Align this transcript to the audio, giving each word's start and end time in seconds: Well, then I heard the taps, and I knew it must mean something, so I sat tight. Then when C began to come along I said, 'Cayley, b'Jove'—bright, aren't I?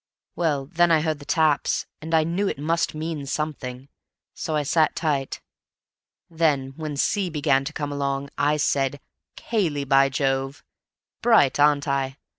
Well, 0.35 0.65
then 0.65 0.89
I 0.89 1.01
heard 1.01 1.19
the 1.19 1.25
taps, 1.25 1.85
and 2.01 2.15
I 2.15 2.23
knew 2.23 2.47
it 2.47 2.57
must 2.57 2.95
mean 2.95 3.27
something, 3.27 3.87
so 4.33 4.55
I 4.55 4.63
sat 4.63 4.95
tight. 4.95 5.41
Then 6.27 6.69
when 6.75 6.97
C 6.97 7.29
began 7.29 7.63
to 7.65 7.71
come 7.71 7.91
along 7.91 8.31
I 8.35 8.57
said, 8.57 8.99
'Cayley, 9.35 9.85
b'Jove'—bright, 9.85 11.59
aren't 11.59 11.87
I? 11.87 12.17